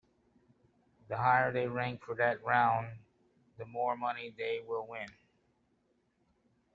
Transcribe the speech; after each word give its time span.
The 1.09 1.17
higher 1.17 1.51
they 1.53 1.67
rank 1.67 2.01
for 2.01 2.15
that 2.15 2.43
round 2.43 2.87
the 3.59 3.65
more 3.67 3.95
money 3.95 4.33
they 4.35 4.59
will 4.65 4.87
win. 4.87 5.09